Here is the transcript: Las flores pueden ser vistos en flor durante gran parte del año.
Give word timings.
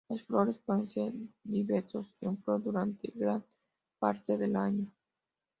Las 0.09 0.23
flores 0.23 0.57
pueden 0.65 0.89
ser 0.89 1.13
vistos 1.43 2.07
en 2.21 2.35
flor 2.41 2.63
durante 2.63 3.11
gran 3.13 3.43
parte 3.99 4.35
del 4.35 4.55
año. 4.55 4.91